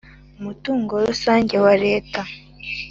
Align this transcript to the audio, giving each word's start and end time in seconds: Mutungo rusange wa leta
Mutungo 0.43 0.93
rusange 1.07 1.55
wa 1.65 1.73
leta 1.83 2.21